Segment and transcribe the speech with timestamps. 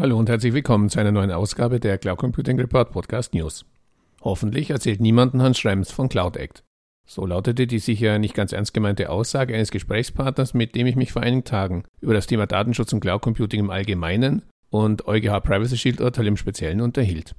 [0.00, 3.66] Hallo und herzlich willkommen zu einer neuen Ausgabe der Cloud Computing Report Podcast News.
[4.22, 6.64] Hoffentlich erzählt niemanden Hans Schrems von Cloud Act.
[7.06, 11.12] So lautete die sicher nicht ganz ernst gemeinte Aussage eines Gesprächspartners, mit dem ich mich
[11.12, 14.40] vor einigen Tagen über das Thema Datenschutz und Cloud Computing im Allgemeinen
[14.70, 17.34] und EuGH Privacy Shield Urteil im Speziellen unterhielt.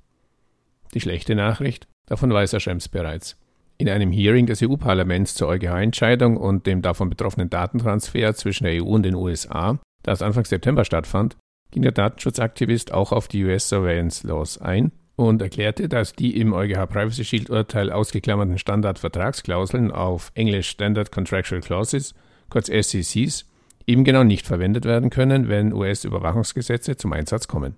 [0.93, 3.37] Die schlechte Nachricht, davon weiß Herr Schrems bereits.
[3.79, 8.85] In einem Hearing des EU-Parlaments zur EuGH-Entscheidung und dem davon betroffenen Datentransfer zwischen der EU
[8.85, 11.37] und den USA, das Anfang September stattfand,
[11.71, 16.53] ging der Datenschutzaktivist auch auf die US Surveillance Laws ein und erklärte, dass die im
[16.53, 22.13] EuGH Privacy Shield Urteil ausgeklammerten Standardvertragsklauseln auf Englisch Standard Contractual Clauses,
[22.49, 23.45] kurz SCCs,
[23.87, 27.75] eben genau nicht verwendet werden können, wenn US-Überwachungsgesetze zum Einsatz kommen.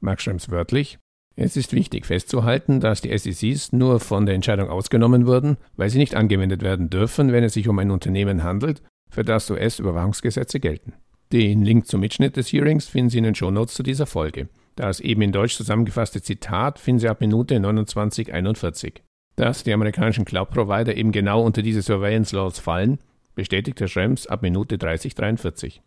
[0.00, 0.98] Mark Schrems wörtlich,
[1.36, 5.98] es ist wichtig festzuhalten, dass die SECs nur von der Entscheidung ausgenommen wurden, weil sie
[5.98, 10.94] nicht angewendet werden dürfen, wenn es sich um ein Unternehmen handelt, für das US-Überwachungsgesetze gelten.
[11.32, 14.48] Den Link zum Mitschnitt des Hearings finden Sie in den Shownotes zu dieser Folge.
[14.76, 19.02] Das eben in Deutsch zusammengefasste Zitat finden Sie ab Minute 2941.
[19.34, 22.98] Dass die amerikanischen Cloud-Provider eben genau unter diese Surveillance Laws fallen,
[23.34, 25.82] bestätigt Herr Schrems ab Minute 3043.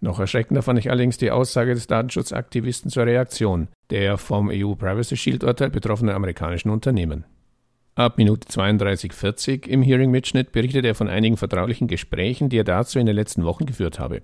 [0.00, 5.16] Noch erschreckender fand ich allerdings die Aussage des Datenschutzaktivisten zur Reaktion der vom EU Privacy
[5.16, 7.24] Shield Urteil betroffenen amerikanischen Unternehmen.
[7.96, 13.06] Ab Minute 32,40 im Hearing-Mitschnitt berichtet er von einigen vertraulichen Gesprächen, die er dazu in
[13.06, 14.22] den letzten Wochen geführt habe.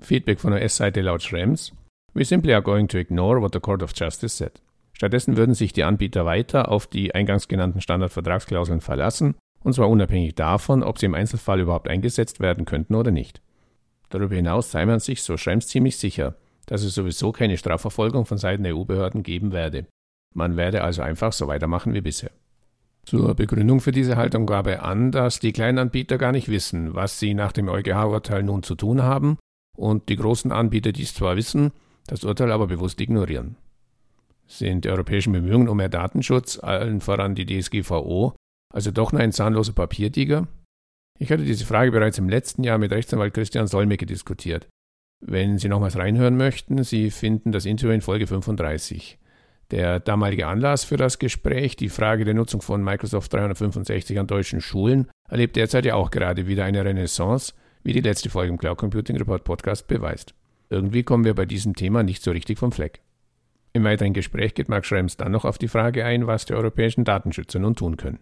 [0.00, 1.72] Feedback von der S-Seite laut Schrems:
[2.14, 4.60] We simply are going to ignore what the Court of Justice said.
[4.92, 10.34] Stattdessen würden sich die Anbieter weiter auf die eingangs genannten Standardvertragsklauseln verlassen, und zwar unabhängig
[10.34, 13.40] davon, ob sie im Einzelfall überhaupt eingesetzt werden könnten oder nicht.
[14.10, 18.38] Darüber hinaus sei man sich, so Schrems, ziemlich sicher, dass es sowieso keine Strafverfolgung von
[18.38, 19.86] Seiten der EU-Behörden geben werde.
[20.34, 22.30] Man werde also einfach so weitermachen wie bisher.
[23.04, 26.94] Zur Begründung für diese Haltung gab er an, dass die kleinen Anbieter gar nicht wissen,
[26.94, 29.38] was sie nach dem EuGH-Urteil nun zu tun haben
[29.76, 31.72] und die großen Anbieter dies zwar wissen,
[32.06, 33.56] das Urteil aber bewusst ignorieren.
[34.46, 38.34] Sind die europäischen Bemühungen um mehr Datenschutz, allen voran die DSGVO,
[38.72, 40.48] also doch nur ein zahnloser Papiertiger?
[41.18, 44.68] Ich hatte diese Frage bereits im letzten Jahr mit Rechtsanwalt Christian Solmecke diskutiert.
[45.24, 49.18] Wenn Sie nochmals reinhören möchten, Sie finden das Interview in Folge 35.
[49.70, 54.60] Der damalige Anlass für das Gespräch, die Frage der Nutzung von Microsoft 365 an deutschen
[54.60, 58.78] Schulen, erlebt derzeit ja auch gerade wieder eine Renaissance, wie die letzte Folge im Cloud
[58.78, 60.34] Computing Report Podcast beweist.
[60.70, 63.00] Irgendwie kommen wir bei diesem Thema nicht so richtig vom Fleck.
[63.74, 67.04] Im weiteren Gespräch geht Mark Schrems dann noch auf die Frage ein, was die europäischen
[67.04, 68.18] Datenschützer nun tun können.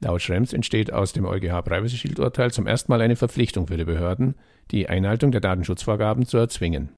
[0.00, 3.76] Laut Schrems entsteht aus dem EuGH Privacy Shield Urteil zum ersten Mal eine Verpflichtung für
[3.76, 4.34] die Behörden,
[4.72, 6.90] die Einhaltung der Datenschutzvorgaben zu erzwingen.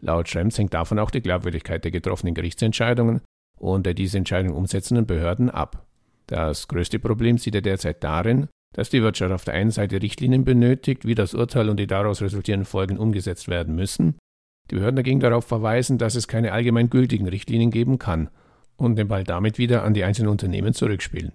[0.00, 3.20] Laut Schrems hängt davon auch die Glaubwürdigkeit der getroffenen Gerichtsentscheidungen
[3.58, 5.86] und der diese Entscheidungen umsetzenden Behörden ab.
[6.26, 10.44] Das größte Problem sieht er derzeit darin, dass die Wirtschaft auf der einen Seite Richtlinien
[10.44, 14.16] benötigt, wie das Urteil und die daraus resultierenden Folgen umgesetzt werden müssen,
[14.70, 18.28] die Behörden dagegen darauf verweisen, dass es keine allgemein gültigen Richtlinien geben kann
[18.76, 21.32] und den Ball damit wieder an die einzelnen Unternehmen zurückspielen.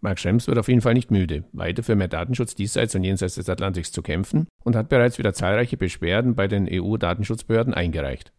[0.00, 3.36] Mark Schrems wird auf jeden Fall nicht müde, weiter für mehr Datenschutz diesseits und jenseits
[3.36, 8.32] des Atlantiks zu kämpfen und hat bereits wieder zahlreiche Beschwerden bei den EU-Datenschutzbehörden eingereicht.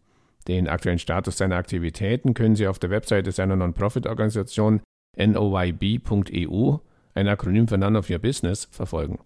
[0.47, 4.81] Den aktuellen Status seiner Aktivitäten können Sie auf der Webseite seiner Non-Profit-Organisation
[5.18, 6.78] noyb.eu
[7.19, 9.19] ein Akronym für None of Your Business, verfolgen.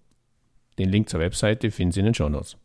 [0.77, 2.57] Den Link zur Webseite finden Sie in den Shownotes.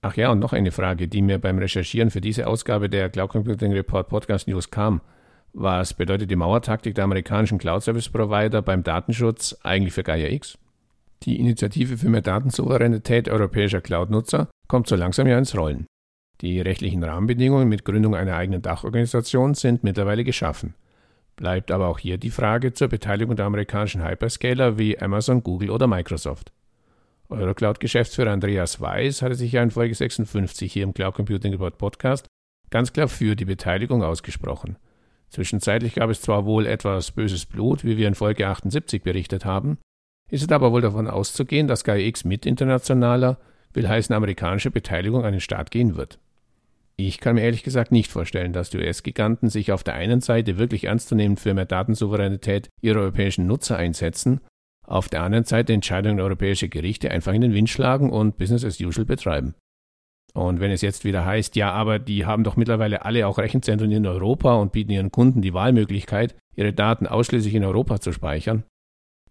[0.00, 3.30] Ach ja, und noch eine Frage, die mir beim Recherchieren für diese Ausgabe der Cloud
[3.30, 5.00] Computing Report Podcast News kam.
[5.52, 10.58] Was bedeutet die Mauertaktik der amerikanischen Cloud Service Provider beim Datenschutz eigentlich für Gaia X?
[11.24, 15.86] Die Initiative für mehr Datensouveränität europäischer Cloud-Nutzer kommt so langsam ja ins Rollen.
[16.42, 20.74] Die rechtlichen Rahmenbedingungen mit Gründung einer eigenen Dachorganisation sind mittlerweile geschaffen.
[21.38, 25.86] Bleibt aber auch hier die Frage zur Beteiligung der amerikanischen Hyperscaler wie Amazon, Google oder
[25.86, 26.50] Microsoft.
[27.28, 32.26] Eurocloud-Geschäftsführer Andreas Weiß hatte sich ja in Folge 56 hier im Cloud Computing Report Podcast
[32.70, 34.78] ganz klar für die Beteiligung ausgesprochen.
[35.28, 39.78] Zwischenzeitlich gab es zwar wohl etwas böses Blut, wie wir in Folge 78 berichtet haben,
[40.32, 43.38] ist es aber wohl davon auszugehen, dass GaiaX mit internationaler,
[43.74, 46.18] will heißen amerikanischer Beteiligung an den Start gehen wird.
[47.00, 50.58] Ich kann mir ehrlich gesagt nicht vorstellen, dass die US-Giganten sich auf der einen Seite
[50.58, 54.40] wirklich ernstzunehmend für mehr Datensouveränität ihrer europäischen Nutzer einsetzen,
[54.84, 58.80] auf der anderen Seite Entscheidungen europäischer Gerichte einfach in den Wind schlagen und Business as
[58.80, 59.54] usual betreiben.
[60.34, 63.92] Und wenn es jetzt wieder heißt, ja, aber die haben doch mittlerweile alle auch Rechenzentren
[63.92, 68.64] in Europa und bieten ihren Kunden die Wahlmöglichkeit, ihre Daten ausschließlich in Europa zu speichern.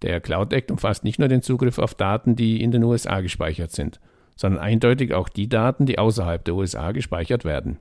[0.04, 3.72] Der Cloud Act umfasst nicht nur den Zugriff auf Daten, die in den USA gespeichert
[3.72, 4.00] sind,
[4.38, 7.80] sondern eindeutig auch die Daten, die außerhalb der USA gespeichert werden.